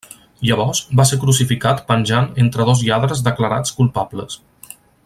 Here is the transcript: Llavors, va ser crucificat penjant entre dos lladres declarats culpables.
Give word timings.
Llavors, 0.47 0.79
va 1.01 1.05
ser 1.09 1.19
crucificat 1.25 1.83
penjant 1.91 2.31
entre 2.47 2.67
dos 2.71 2.83
lladres 2.89 3.25
declarats 3.31 3.79
culpables. 3.83 4.43